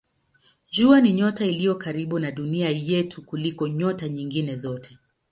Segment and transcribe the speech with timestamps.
[0.71, 4.97] Jua ni nyota iliyo karibu na Dunia yetu kuliko nyota nyingine zote.